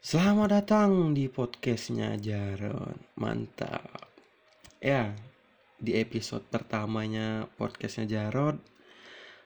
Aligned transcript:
Selamat 0.00 0.48
datang 0.48 1.12
di 1.12 1.28
podcastnya 1.28 2.16
Jaron. 2.16 2.96
Mantap. 3.20 4.08
Ya, 4.80 5.12
di 5.76 5.92
episode 5.92 6.40
pertamanya 6.48 7.44
podcastnya 7.60 8.08
Jarod 8.08 8.56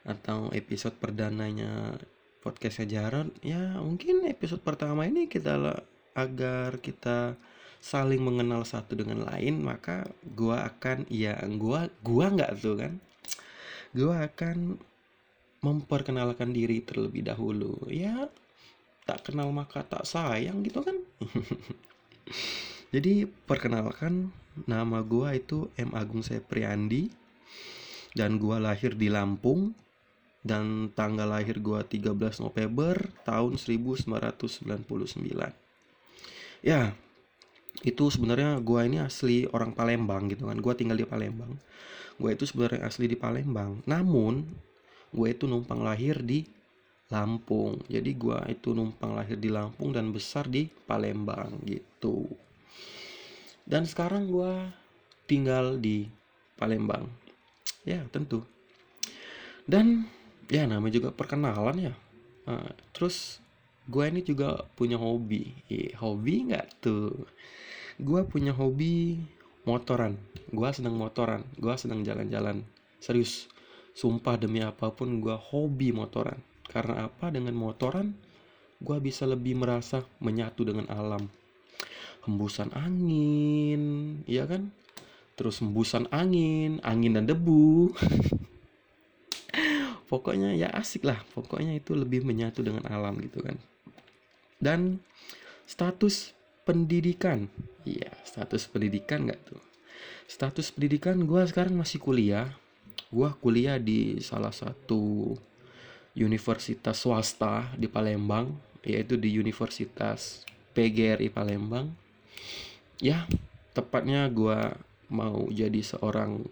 Atau 0.07 0.55
episode 0.55 0.95
perdananya 0.95 1.99
podcastnya 2.39 2.87
Jarod 2.87 3.35
Ya, 3.43 3.83
mungkin 3.83 4.31
episode 4.31 4.63
pertama 4.63 5.11
ini 5.11 5.27
kita 5.27 5.59
Agar 6.15 6.79
kita 6.79 7.35
saling 7.83 8.23
mengenal 8.23 8.63
satu 8.63 8.95
dengan 8.95 9.27
lain 9.27 9.59
Maka 9.59 10.07
gua 10.23 10.71
akan, 10.71 11.11
ya 11.11 11.35
gua, 11.59 11.91
gua 12.07 12.31
nggak 12.31 12.53
tuh 12.63 12.79
kan? 12.79 13.03
Gua 13.91 14.23
akan 14.23 14.79
memperkenalkan 15.67 16.55
diri 16.55 16.79
terlebih 16.79 17.27
dahulu. 17.27 17.91
Ya, 17.91 18.31
tak 19.05 19.31
kenal 19.31 19.53
maka 19.53 19.85
tak 19.85 20.09
sayang 20.09 20.65
gitu 20.65 20.81
kan? 20.81 20.97
Jadi 22.95 23.29
perkenalkan 23.45 24.33
nama 24.65 25.05
gua 25.05 25.37
itu 25.37 25.69
M. 25.77 25.93
Agung 25.93 26.25
Sepriandi 26.25 27.13
dan 28.17 28.41
gua 28.41 28.61
lahir 28.61 28.97
di 28.97 29.13
Lampung 29.13 29.77
dan 30.45 30.93
tanggal 30.93 31.29
lahir 31.29 31.61
gua 31.61 31.85
13 31.85 32.17
November 32.45 32.97
tahun 33.25 33.57
1999 33.57 34.45
ya 36.65 36.93
itu 37.83 38.05
sebenarnya 38.09 38.63
gua 38.63 38.87
ini 38.87 39.03
asli 39.03 39.45
orang 39.51 39.75
Palembang 39.75 40.31
gitu 40.31 40.47
kan. 40.49 40.57
Gua 40.63 40.73
tinggal 40.79 40.97
di 40.97 41.05
Palembang. 41.05 41.59
Gua 42.17 42.31
itu 42.31 42.47
sebenarnya 42.47 42.87
asli 42.87 43.11
di 43.11 43.19
Palembang. 43.19 43.83
Namun 43.85 44.47
gue 45.15 45.29
itu 45.31 45.47
numpang 45.47 45.81
lahir 45.81 46.19
di 46.21 46.43
Lampung. 47.13 47.85
Jadi 47.85 48.17
gua 48.17 48.41
itu 48.49 48.73
numpang 48.73 49.13
lahir 49.13 49.37
di 49.37 49.53
Lampung 49.53 49.93
dan 49.93 50.09
besar 50.09 50.49
di 50.49 50.65
Palembang 50.89 51.61
gitu. 51.69 52.25
Dan 53.65 53.85
sekarang 53.85 54.29
gua 54.29 54.73
tinggal 55.29 55.77
di 55.77 56.09
Palembang. 56.57 57.05
Ya, 57.85 58.01
tentu. 58.09 58.41
Dan 59.69 60.09
ya 60.49 60.65
namanya 60.65 60.97
juga 60.97 61.11
perkenalan 61.13 61.93
ya. 61.93 61.95
Nah, 62.49 62.73
terus 62.97 63.41
gua 63.85 64.09
ini 64.09 64.25
juga 64.25 64.65
punya 64.73 64.97
hobi. 64.97 65.53
Eh, 65.69 65.93
hobi 66.01 66.49
nggak 66.49 66.81
tuh? 66.81 67.13
Gua 68.01 68.25
punya 68.25 68.57
hobi 68.57 69.21
motoran. 69.69 70.17
Gua 70.49 70.73
senang 70.73 70.97
motoran. 70.97 71.45
Gua 71.61 71.77
senang 71.77 72.01
jalan-jalan. 72.01 72.65
Serius. 72.97 73.53
Sumpah 73.95 74.35
demi 74.41 74.59
apa 74.65 74.91
pun 74.91 75.21
gua 75.23 75.39
hobi 75.39 75.93
motoran 75.95 76.41
karena 76.75 77.07
apa? 77.07 77.31
Dengan 77.31 77.55
motoran, 77.55 78.11
gue 78.83 78.99
bisa 78.99 79.31
lebih 79.31 79.55
merasa 79.55 80.03
menyatu 80.19 80.67
dengan 80.67 80.91
alam. 80.91 81.31
Hembusan 82.27 82.75
angin, 82.75 83.83
ya 84.27 84.43
kan? 84.51 84.75
Terus 85.39 85.63
hembusan 85.63 86.11
angin, 86.11 86.83
angin 86.83 87.15
dan 87.15 87.31
debu. 87.31 87.95
Pokoknya 90.11 90.51
ya 90.59 90.67
asik 90.75 91.07
lah. 91.07 91.23
Pokoknya 91.31 91.79
itu 91.79 91.95
lebih 91.95 92.27
menyatu 92.27 92.67
dengan 92.67 92.83
alam 92.91 93.23
gitu 93.23 93.39
kan. 93.39 93.55
Dan 94.59 94.99
status 95.71 96.35
pendidikan. 96.67 97.47
Iya, 97.87 98.11
status 98.27 98.67
pendidikan 98.67 99.31
nggak 99.31 99.41
tuh? 99.47 99.63
Status 100.27 100.75
pendidikan 100.75 101.23
gue 101.23 101.43
sekarang 101.47 101.79
masih 101.79 102.03
kuliah. 102.03 102.51
Gue 103.15 103.31
kuliah 103.39 103.79
di 103.79 104.19
salah 104.19 104.51
satu 104.51 105.39
universitas 106.15 107.03
swasta 107.03 107.75
di 107.75 107.91
Palembang 107.91 108.55
yaitu 108.85 109.17
di 109.17 109.35
Universitas 109.35 110.45
PGRI 110.77 111.33
Palembang. 111.33 111.91
Ya 113.01 113.27
tepatnya 113.75 114.29
gue 114.31 114.77
mau 115.11 115.49
jadi 115.51 115.81
seorang 115.83 116.47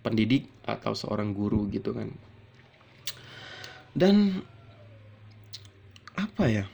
pendidik 0.00 0.48
atau 0.64 0.96
seorang 0.96 1.36
guru 1.36 1.68
gitu 1.68 1.92
kan. 1.92 2.08
Dan 3.92 4.40
apa 6.16 6.44
ya? 6.48 6.64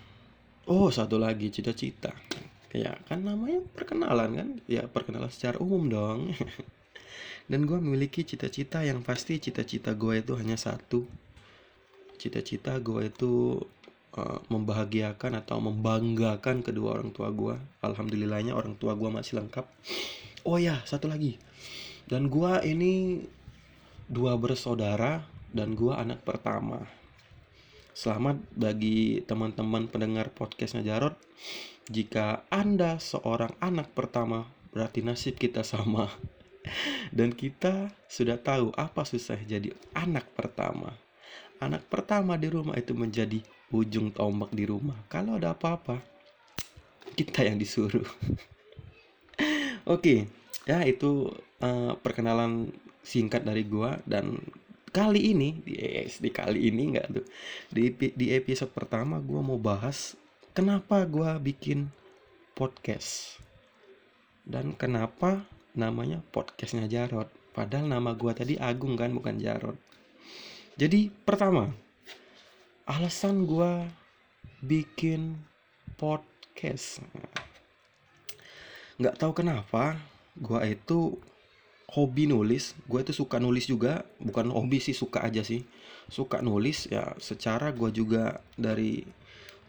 Oh 0.69 0.93
satu 0.93 1.19
lagi 1.19 1.51
cita-cita. 1.51 2.15
Ya 2.71 3.01
kan 3.09 3.25
namanya 3.25 3.65
perkenalan 3.73 4.31
kan? 4.37 4.49
Ya 4.69 4.85
perkenalan 4.87 5.33
secara 5.33 5.59
umum 5.59 5.89
dong. 5.89 6.21
Dan 7.51 7.65
gue 7.65 7.81
memiliki 7.81 8.29
cita-cita 8.29 8.85
yang 8.85 9.01
pasti 9.01 9.41
cita-cita 9.41 9.97
gue 9.97 10.21
itu 10.21 10.37
hanya 10.37 10.61
satu 10.61 11.09
cita-cita 12.19 12.77
gue 12.83 13.07
itu 13.07 13.63
uh, 14.19 14.39
membahagiakan 14.51 15.39
atau 15.39 15.63
membanggakan 15.63 16.67
kedua 16.67 16.99
orang 16.99 17.15
tua 17.15 17.31
gue 17.31 17.55
alhamdulillahnya 17.81 18.53
orang 18.53 18.75
tua 18.75 18.99
gue 18.99 19.09
masih 19.09 19.39
lengkap. 19.39 19.65
Oh 20.43 20.59
ya 20.59 20.83
satu 20.83 21.07
lagi. 21.07 21.39
Dan 22.11 22.27
gue 22.27 22.53
ini 22.67 23.23
dua 24.11 24.35
bersaudara 24.35 25.23
dan 25.55 25.79
gue 25.79 25.95
anak 25.95 26.27
pertama. 26.27 26.91
Selamat 27.95 28.39
bagi 28.55 29.23
teman-teman 29.27 29.91
pendengar 29.91 30.31
podcastnya 30.31 30.87
Jarot 30.87 31.19
jika 31.91 32.47
anda 32.51 33.01
seorang 33.03 33.55
anak 33.59 33.91
pertama 33.95 34.51
berarti 34.75 35.03
nasib 35.03 35.39
kita 35.39 35.63
sama. 35.63 36.11
Dan 37.17 37.33
kita 37.33 37.97
sudah 38.13 38.37
tahu 38.37 38.77
apa 38.77 39.01
susah 39.09 39.41
jadi 39.41 39.73
anak 39.97 40.29
pertama 40.37 40.93
anak 41.59 41.87
pertama 41.91 42.39
di 42.39 42.49
rumah 42.51 42.75
itu 42.79 42.95
menjadi 42.95 43.43
ujung 43.75 44.15
tombak 44.15 44.51
di 44.55 44.65
rumah. 44.65 44.97
Kalau 45.11 45.37
ada 45.37 45.53
apa-apa, 45.53 46.01
kita 47.19 47.45
yang 47.45 47.59
disuruh. 47.59 48.07
Oke, 49.85 49.87
okay, 49.87 50.19
ya 50.69 50.85
itu 50.85 51.33
uh, 51.65 51.97
perkenalan 51.99 52.71
singkat 53.03 53.41
dari 53.41 53.65
gua 53.65 53.97
dan 54.05 54.37
kali 54.93 55.33
ini 55.33 55.57
di 55.65 55.77
di 56.09 56.31
kali 56.33 56.69
ini 56.69 56.93
enggak 56.93 57.09
tuh 57.13 57.27
di 57.73 57.93
di 57.93 58.27
episode 58.33 58.73
pertama 58.73 59.21
gua 59.21 59.41
mau 59.45 59.61
bahas 59.61 60.17
kenapa 60.57 61.05
gua 61.05 61.37
bikin 61.37 61.89
podcast 62.57 63.41
dan 64.49 64.73
kenapa 64.77 65.45
namanya 65.77 66.25
podcastnya 66.33 66.89
Jarot 66.89 67.29
padahal 67.53 67.89
nama 67.89 68.17
gua 68.17 68.33
tadi 68.33 68.57
Agung 68.57 68.97
kan 68.97 69.13
bukan 69.13 69.41
Jarot 69.41 69.77
jadi 70.79 71.11
pertama, 71.27 71.75
alasan 72.87 73.43
gue 73.43 73.83
bikin 74.63 75.35
podcast. 75.99 77.03
Nggak 79.03 79.19
tahu 79.19 79.33
kenapa, 79.35 79.99
gue 80.39 80.61
itu 80.71 81.19
hobi 81.91 82.31
nulis. 82.31 82.79
Gue 82.87 83.03
itu 83.03 83.11
suka 83.11 83.43
nulis 83.43 83.67
juga, 83.67 84.07
bukan 84.23 84.55
hobi 84.55 84.79
sih, 84.79 84.95
suka 84.95 85.27
aja 85.27 85.43
sih. 85.43 85.67
Suka 86.07 86.47
nulis 86.47 86.87
ya. 86.87 87.11
Secara 87.19 87.75
gue 87.75 87.91
juga 87.91 88.39
dari 88.55 89.03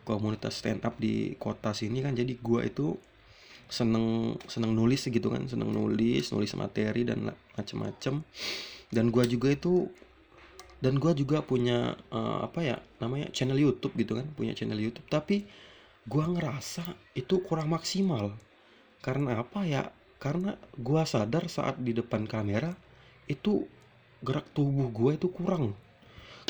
komunitas 0.05 0.61
stand 0.61 0.85
up 0.85 0.93
di 1.01 1.33
kota 1.41 1.73
sini 1.73 2.05
kan, 2.05 2.13
jadi 2.13 2.37
gue 2.37 2.61
itu 2.69 2.93
seneng 3.69 4.37
seneng 4.49 4.73
nulis 4.73 5.05
gitu 5.05 5.29
kan 5.29 5.45
seneng 5.45 5.69
nulis 5.69 6.33
nulis 6.33 6.57
materi 6.57 7.05
dan 7.05 7.29
macem-macem 7.53 8.25
dan 8.89 9.05
gue 9.13 9.23
juga 9.29 9.53
itu 9.53 9.93
dan 10.79 10.95
gue 10.95 11.11
juga 11.11 11.43
punya 11.43 11.99
uh, 12.11 12.47
apa 12.47 12.59
ya 12.63 12.77
namanya 13.03 13.27
channel 13.35 13.59
YouTube 13.59 13.99
gitu 13.99 14.15
kan 14.15 14.27
punya 14.31 14.55
channel 14.55 14.79
YouTube. 14.79 15.07
Tapi 15.11 15.43
gue 16.07 16.25
ngerasa 16.25 16.87
itu 17.15 17.43
kurang 17.43 17.75
maksimal. 17.75 18.31
Karena 19.03 19.43
apa 19.43 19.67
ya? 19.67 19.91
Karena 20.19 20.55
gue 20.75 21.03
sadar 21.03 21.47
saat 21.47 21.79
di 21.79 21.95
depan 21.95 22.27
kamera 22.27 22.71
itu 23.27 23.67
gerak 24.23 24.47
tubuh 24.55 24.87
gue 24.91 25.19
itu 25.19 25.27
kurang. 25.31 25.75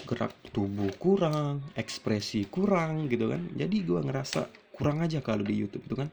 Gerak 0.05 0.33
tubuh 0.53 0.89
kurang 1.01 1.65
ekspresi 1.73 2.45
kurang 2.49 3.09
gitu 3.09 3.33
kan. 3.33 3.49
Jadi 3.57 3.81
gue 3.81 3.97
ngerasa 3.97 4.45
kurang 4.73 5.01
aja 5.01 5.25
kalau 5.25 5.41
di 5.41 5.57
YouTube 5.57 5.89
itu 5.89 5.95
kan. 5.97 6.09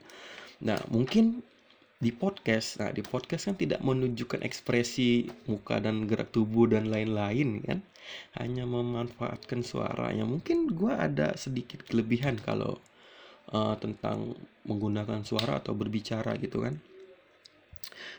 Nah 0.65 0.81
mungkin 0.89 1.45
di 1.97 2.13
podcast. 2.13 2.81
Nah, 2.81 2.93
di 2.93 3.01
podcast 3.01 3.49
kan 3.49 3.57
tidak 3.57 3.81
menunjukkan 3.81 4.45
ekspresi 4.45 5.29
muka 5.49 5.81
dan 5.81 6.05
gerak 6.05 6.33
tubuh 6.33 6.69
dan 6.69 6.93
lain-lain 6.93 7.65
kan. 7.65 7.81
Hanya 8.39 8.69
memanfaatkan 8.69 9.65
suaranya. 9.67 10.29
Mungkin 10.29 10.77
gue 10.77 10.93
ada 10.93 11.35
sedikit 11.35 11.83
kelebihan 11.83 12.39
kalau 12.39 12.79
uh, 13.51 13.75
tentang 13.81 14.37
menggunakan 14.69 15.25
suara 15.27 15.59
atau 15.59 15.75
berbicara 15.75 16.37
gitu 16.39 16.63
kan. 16.63 16.79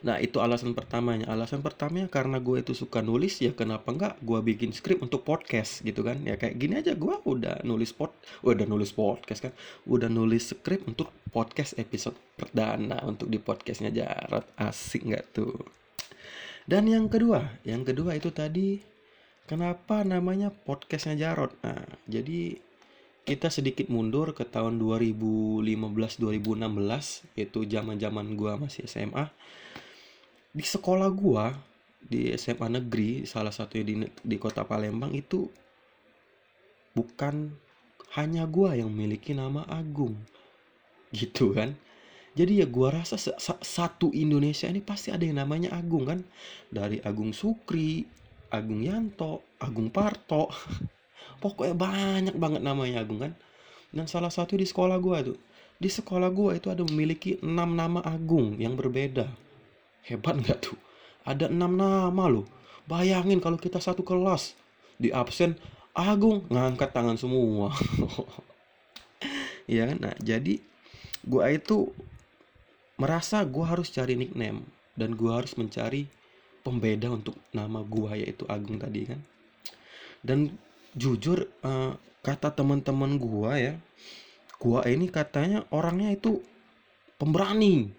Nah 0.05 0.21
itu 0.21 0.37
alasan 0.41 0.73
pertamanya. 0.77 1.29
Alasan 1.31 1.63
pertamanya 1.65 2.09
karena 2.09 2.37
gue 2.37 2.61
itu 2.61 2.73
suka 2.77 3.01
nulis 3.01 3.41
ya 3.41 3.53
kenapa 3.53 3.89
enggak 3.93 4.13
gue 4.21 4.39
bikin 4.43 4.73
skrip 4.73 5.01
untuk 5.01 5.25
podcast 5.25 5.81
gitu 5.81 6.05
kan. 6.05 6.21
Ya 6.25 6.35
kayak 6.37 6.55
gini 6.57 6.81
aja 6.81 6.93
gue 6.93 7.15
udah 7.23 7.61
nulis 7.65 7.93
pod, 7.93 8.13
udah 8.45 8.65
nulis 8.65 8.93
podcast 8.93 9.49
kan, 9.49 9.53
udah 9.89 10.09
nulis 10.11 10.53
skrip 10.53 10.85
untuk 10.85 11.13
podcast 11.29 11.77
episode 11.77 12.17
perdana 12.37 13.01
untuk 13.05 13.29
di 13.31 13.37
podcastnya 13.41 13.89
Jarot 13.93 14.45
asik 14.59 15.07
nggak 15.07 15.25
tuh. 15.33 15.57
Dan 16.67 16.91
yang 16.91 17.07
kedua, 17.07 17.63
yang 17.63 17.87
kedua 17.87 18.19
itu 18.19 18.27
tadi 18.35 18.83
kenapa 19.47 20.03
namanya 20.03 20.51
podcastnya 20.51 21.15
Jarot. 21.15 21.55
Nah 21.63 21.79
jadi 22.05 22.66
kita 23.27 23.51
sedikit 23.51 23.91
mundur 23.91 24.31
ke 24.31 24.47
tahun 24.47 24.79
2015-2016 24.79 26.23
itu 27.35 27.59
zaman-zaman 27.67 28.39
gua 28.39 28.55
masih 28.55 28.87
SMA 28.87 29.27
di 30.55 30.63
sekolah 30.63 31.11
gua 31.11 31.51
di 31.99 32.31
SMA 32.39 32.79
negeri 32.79 33.27
salah 33.27 33.51
satunya 33.51 33.83
di 33.83 33.95
di 34.07 34.37
kota 34.39 34.63
Palembang 34.63 35.11
itu 35.11 35.51
bukan 36.95 37.51
hanya 38.15 38.47
gua 38.47 38.79
yang 38.79 38.87
memiliki 38.87 39.35
nama 39.35 39.67
Agung. 39.67 40.15
Gitu 41.11 41.51
kan? 41.51 41.75
Jadi 42.31 42.63
ya 42.63 42.67
gua 42.69 43.03
rasa 43.03 43.19
satu 43.61 44.15
Indonesia 44.15 44.71
ini 44.71 44.79
pasti 44.79 45.11
ada 45.11 45.27
yang 45.27 45.43
namanya 45.43 45.75
Agung 45.75 46.07
kan? 46.07 46.23
Dari 46.71 47.03
Agung 47.03 47.35
Sukri 47.35 48.07
Agung 48.47 48.87
Yanto 48.87 49.43
Agung 49.59 49.91
Parto 49.91 50.47
pokoknya 51.39 51.75
banyak 51.77 52.35
banget 52.37 52.61
namanya 52.61 53.01
Agung 53.03 53.21
kan? 53.21 53.33
Dan 53.93 54.05
salah 54.05 54.29
satu 54.29 54.59
di 54.59 54.67
sekolah 54.67 54.99
gua 54.99 55.23
tuh 55.23 55.37
di 55.77 55.89
sekolah 55.93 56.29
gua 56.33 56.57
itu 56.57 56.73
ada 56.73 56.81
memiliki 56.81 57.37
enam 57.45 57.77
nama 57.77 58.01
Agung 58.01 58.57
yang 58.57 58.73
berbeda. 58.73 59.29
Hebat 60.09 60.41
nggak 60.41 60.59
tuh? 60.65 60.77
Ada 61.21 61.53
enam 61.53 61.77
nama 61.77 62.25
loh. 62.25 62.49
Bayangin 62.89 63.37
kalau 63.37 63.61
kita 63.61 63.77
satu 63.77 64.01
kelas 64.01 64.57
di 64.97 65.13
absen 65.13 65.53
Agung 65.93 66.45
ngangkat 66.49 66.93
tangan 66.93 67.17
semua. 67.17 67.73
Ya 69.67 69.83
kan? 69.83 69.99
Nah 69.99 70.15
jadi 70.23 70.63
gua 71.27 71.51
itu 71.51 71.91
merasa 72.95 73.43
gua 73.43 73.75
harus 73.75 73.91
cari 73.91 74.15
nickname 74.15 74.63
dan 74.95 75.11
gua 75.11 75.43
harus 75.43 75.59
mencari 75.59 76.07
pembeda 76.63 77.11
untuk 77.11 77.35
nama 77.51 77.83
gua 77.83 78.15
yaitu 78.15 78.47
Agung 78.47 78.79
tadi 78.79 79.11
kan? 79.11 79.19
Dan 80.23 80.55
jujur 80.97 81.45
uh, 81.61 81.93
kata 82.25 82.51
teman-teman 82.51 83.15
gua 83.21 83.55
ya 83.61 83.77
gua 84.57 84.81
ini 84.89 85.07
katanya 85.07 85.63
orangnya 85.69 86.11
itu 86.17 86.41
pemberani 87.21 87.93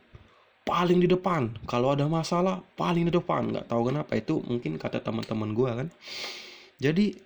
paling 0.69 1.01
di 1.01 1.09
depan. 1.09 1.49
Kalau 1.65 1.97
ada 1.97 2.05
masalah 2.05 2.61
paling 2.77 3.09
di 3.09 3.13
depan. 3.15 3.49
Nggak 3.49 3.73
tahu 3.73 3.83
kenapa 3.89 4.13
itu 4.21 4.45
mungkin 4.45 4.77
kata 4.77 5.01
teman-teman 5.01 5.57
gua 5.57 5.71
kan. 5.81 5.89
Jadi 6.77 7.17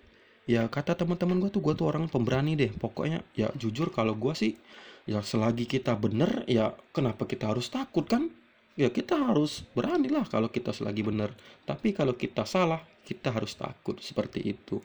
ya 0.46 0.70
kata 0.70 0.94
teman-teman 0.94 1.42
gua 1.42 1.50
tuh 1.50 1.58
gua 1.64 1.74
tuh 1.74 1.90
orang 1.90 2.06
pemberani 2.06 2.54
deh. 2.54 2.70
Pokoknya 2.70 3.26
ya 3.34 3.50
jujur 3.58 3.90
kalau 3.90 4.14
gua 4.14 4.38
sih 4.38 4.54
ya 5.02 5.18
selagi 5.18 5.66
kita 5.66 5.98
bener 5.98 6.46
ya 6.46 6.70
kenapa 6.94 7.26
kita 7.26 7.50
harus 7.50 7.66
takut 7.66 8.06
kan? 8.06 8.30
Ya 8.78 8.88
kita 8.88 9.18
harus 9.18 9.66
berani 9.74 10.08
lah 10.08 10.24
kalau 10.30 10.46
kita 10.46 10.70
selagi 10.70 11.02
bener. 11.02 11.34
Tapi 11.66 11.90
kalau 11.90 12.14
kita 12.14 12.46
salah 12.46 12.78
kita 13.02 13.34
harus 13.34 13.58
takut 13.58 13.98
seperti 13.98 14.54
itu 14.54 14.78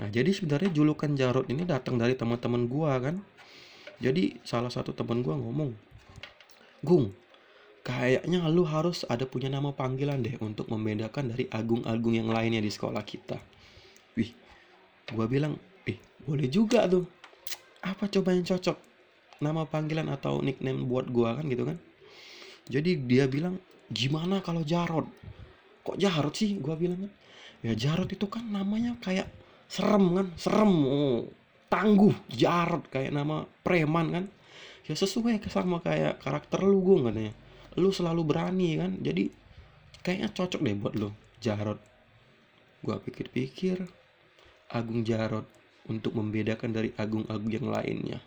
Nah, 0.00 0.08
jadi 0.08 0.32
sebenarnya 0.32 0.72
julukan 0.72 1.12
Jarot 1.12 1.46
ini 1.52 1.68
datang 1.68 2.00
dari 2.00 2.16
teman-teman 2.16 2.64
gua 2.64 2.96
kan. 3.02 3.20
Jadi 4.00 4.40
salah 4.42 4.72
satu 4.72 4.96
teman 4.96 5.20
gua 5.20 5.36
ngomong, 5.36 5.76
"Gung, 6.80 7.12
kayaknya 7.84 8.48
lu 8.48 8.64
harus 8.64 9.04
ada 9.06 9.28
punya 9.28 9.52
nama 9.52 9.70
panggilan 9.70 10.24
deh 10.24 10.40
untuk 10.40 10.72
membedakan 10.72 11.36
dari 11.36 11.46
agung-agung 11.52 12.16
yang 12.16 12.32
lainnya 12.32 12.64
di 12.64 12.72
sekolah 12.72 13.04
kita." 13.04 13.36
Wih, 14.16 14.32
gua 15.12 15.28
bilang, 15.28 15.60
"Eh, 15.84 16.00
boleh 16.24 16.48
juga 16.48 16.88
tuh. 16.88 17.04
Apa 17.84 18.08
coba 18.08 18.32
yang 18.32 18.48
cocok? 18.48 18.78
Nama 19.42 19.66
panggilan 19.68 20.08
atau 20.08 20.40
nickname 20.40 20.88
buat 20.88 21.12
gua 21.12 21.36
kan 21.36 21.46
gitu 21.46 21.68
kan?" 21.68 21.76
Jadi 22.66 22.96
dia 23.06 23.28
bilang, 23.28 23.60
"Gimana 23.92 24.40
kalau 24.40 24.64
Jarot?" 24.64 25.06
Kok 25.82 25.98
Jarot 25.98 26.34
sih? 26.34 26.56
Gua 26.62 26.78
bilang 26.78 27.06
kan. 27.06 27.12
Ya 27.62 27.74
Jarot 27.74 28.10
itu 28.10 28.26
kan 28.26 28.42
namanya 28.46 28.94
kayak 29.02 29.30
serem 29.72 30.04
kan 30.20 30.26
serem. 30.36 30.72
Oh. 30.84 31.22
tangguh 31.72 32.12
jarot 32.28 32.84
kayak 32.92 33.16
nama 33.16 33.48
preman 33.64 34.12
kan. 34.12 34.24
Ya 34.84 34.92
sesuai 34.92 35.40
sama 35.48 35.80
kayak 35.80 36.20
karakter 36.20 36.60
lu 36.60 36.84
gue 36.84 37.08
katanya 37.08 37.32
lu 37.80 37.88
selalu 37.88 38.22
berani 38.28 38.76
kan. 38.76 38.92
Jadi 39.00 39.32
kayaknya 40.04 40.28
cocok 40.36 40.60
deh 40.60 40.76
buat 40.76 40.94
lu 41.00 41.08
jarot 41.40 41.80
gua 42.82 42.98
pikir-pikir 42.98 43.86
Agung 44.74 45.06
Jarot 45.06 45.46
untuk 45.86 46.18
membedakan 46.18 46.74
dari 46.74 46.90
agung-agung 46.98 47.52
yang 47.52 47.68
lainnya. 47.70 48.18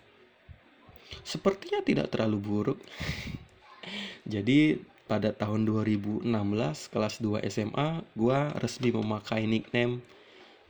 Sepertinya 1.22 1.84
tidak 1.84 2.10
terlalu 2.10 2.38
buruk. 2.40 2.80
Jadi 4.34 4.80
pada 5.06 5.36
tahun 5.36 5.70
2016 5.70 6.26
kelas 6.90 7.16
2 7.22 7.46
SMA 7.52 8.02
gua 8.18 8.50
resmi 8.58 8.90
memakai 8.90 9.46
nickname 9.46 10.02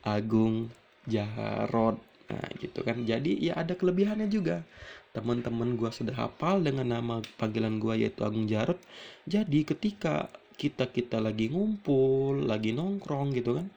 Agung 0.06 0.70
Jarot 1.10 1.98
nah 2.26 2.46
gitu 2.58 2.82
kan. 2.82 3.02
Jadi 3.06 3.38
ya 3.38 3.58
ada 3.58 3.74
kelebihannya 3.74 4.30
juga. 4.30 4.62
Teman-teman 5.14 5.74
gue 5.80 5.90
sudah 5.90 6.14
hafal 6.14 6.60
dengan 6.62 6.86
nama 6.86 7.24
panggilan 7.40 7.82
gue 7.82 8.04
yaitu 8.06 8.20
Agung 8.22 8.44
Jarot 8.46 8.76
jadi 9.24 9.64
ketika 9.66 10.28
kita 10.56 10.88
kita 10.88 11.20
lagi 11.20 11.52
ngumpul 11.52 12.44
lagi 12.48 12.72
nongkrong 12.72 13.32
gitu 13.36 13.60
kan 13.60 13.68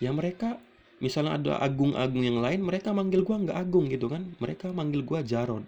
ya 0.00 0.12
mereka 0.12 0.60
misalnya 0.98 1.38
ada 1.38 1.52
agung-agung 1.62 2.26
yang 2.26 2.38
lain 2.42 2.60
mereka 2.62 2.90
manggil 2.90 3.22
gua 3.22 3.38
nggak 3.38 3.58
agung 3.58 3.86
gitu 3.86 4.10
kan. 4.10 4.34
Mereka 4.42 4.74
manggil 4.74 5.06
gua 5.06 5.22
Jarod. 5.22 5.62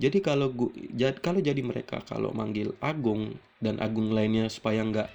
Jadi 0.00 0.24
kalau 0.24 0.48
gua 0.52 0.72
kalau 1.20 1.40
jadi 1.44 1.60
mereka 1.60 2.00
kalau 2.08 2.32
manggil 2.32 2.72
agung 2.80 3.36
dan 3.60 3.76
agung 3.80 4.12
lainnya 4.12 4.48
supaya 4.48 4.80
nggak 4.80 5.08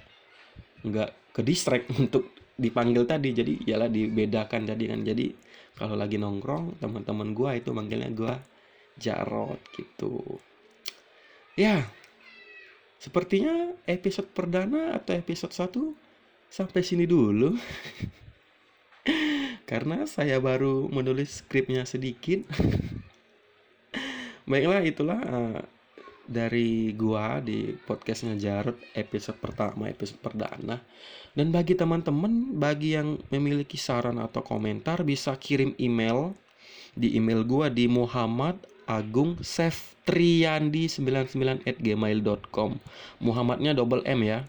nggak 0.86 1.10
ke 1.34 1.40
distract 1.42 1.90
untuk 1.98 2.30
dipanggil 2.56 3.04
tadi 3.04 3.36
jadi 3.36 3.52
ialah 3.68 3.88
dibedakan 3.92 4.64
tadi 4.64 4.84
kan. 4.88 5.00
Jadi 5.04 5.26
kalau 5.76 5.94
lagi 5.94 6.16
nongkrong 6.16 6.80
teman-teman 6.80 7.36
gua 7.36 7.56
itu 7.56 7.70
manggilnya 7.70 8.10
gua 8.16 8.34
Jarot 8.96 9.60
gitu. 9.76 10.40
Ya 11.56 11.84
sepertinya 12.96 13.76
episode 13.84 14.32
perdana 14.32 14.96
atau 14.96 15.12
episode 15.14 15.52
1 15.52 16.48
sampai 16.48 16.80
sini 16.80 17.04
dulu. 17.04 17.52
Karena 19.70 20.08
saya 20.08 20.40
baru 20.40 20.88
menulis 20.88 21.44
skripnya 21.44 21.84
sedikit. 21.84 22.46
Baiklah 24.50 24.82
itulah 24.86 25.20
uh, 25.26 25.60
dari 26.26 26.90
gua 26.92 27.38
di 27.38 27.70
podcastnya 27.86 28.34
Jarod 28.34 28.74
episode 28.92 29.38
pertama 29.38 29.86
episode 29.86 30.18
perdana. 30.18 30.82
Dan 31.32 31.54
bagi 31.54 31.78
teman-teman 31.78 32.58
bagi 32.58 32.98
yang 32.98 33.22
memiliki 33.30 33.78
saran 33.78 34.18
atau 34.18 34.42
komentar 34.42 35.06
bisa 35.06 35.38
kirim 35.38 35.78
email 35.78 36.34
di 36.98 37.14
email 37.14 37.46
gua 37.46 37.70
di 37.70 37.86
Muhammad 37.86 38.58
Agung 38.86 39.42
Seftriandi 39.42 40.86
99 40.90 41.62
at 41.66 41.78
gmail.com 41.78 42.78
Muhammadnya 43.22 43.74
double 43.74 44.02
M 44.06 44.22
ya. 44.26 44.44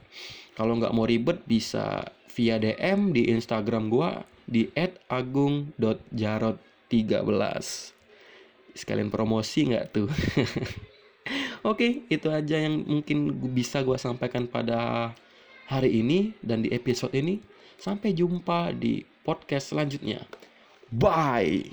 Kalau 0.57 0.73
nggak 0.77 0.93
mau 0.93 1.05
ribet 1.05 1.45
bisa 1.45 2.05
via 2.33 2.57
DM 2.57 3.13
di 3.13 3.29
Instagram 3.29 3.89
gua 3.93 4.25
di 4.47 4.71
@agung.jarod13 5.09 7.97
sekalian 8.77 9.09
promosi 9.09 9.73
nggak 9.73 9.89
tuh 9.89 10.05
Oke, 11.67 12.07
itu 12.07 12.31
aja 12.31 12.63
yang 12.63 12.87
mungkin 12.87 13.35
bisa 13.51 13.83
gue 13.83 13.99
sampaikan 13.99 14.47
pada 14.47 15.11
hari 15.67 15.99
ini 15.99 16.31
dan 16.39 16.63
di 16.63 16.71
episode 16.71 17.11
ini. 17.11 17.43
Sampai 17.75 18.15
jumpa 18.15 18.71
di 18.71 19.03
podcast 19.27 19.75
selanjutnya. 19.75 20.23
Bye. 20.87 21.67